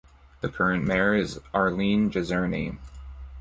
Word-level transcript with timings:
The 0.39 0.49
current 0.49 0.83
mayor 0.83 1.13
is 1.13 1.39
Arlene 1.53 2.09
Jezierny. 2.09 2.79